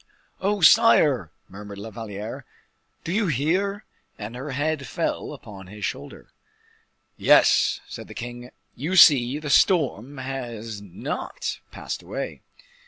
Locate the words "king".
8.15-8.49